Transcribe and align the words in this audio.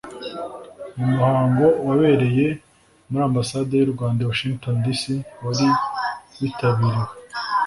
mu 0.97 1.03
muhango 1.15 1.65
wabereye 1.87 2.47
muri 3.09 3.23
ambasade 3.29 3.73
y 3.75 3.85
u 3.87 3.91
rwanda 3.93 4.19
i 4.21 4.27
washington 4.31 4.75
d 4.83 4.85
c 5.01 5.03
wari 5.43 5.67
witabiriwe 6.39 7.13